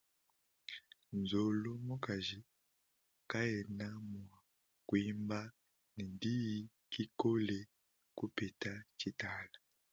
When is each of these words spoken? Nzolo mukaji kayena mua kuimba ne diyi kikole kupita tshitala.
Nzolo 1.19 1.71
mukaji 1.87 2.39
kayena 3.31 3.87
mua 4.09 4.37
kuimba 4.87 5.39
ne 5.95 6.05
diyi 6.21 6.57
kikole 6.93 7.57
kupita 8.17 8.71
tshitala. 8.97 9.59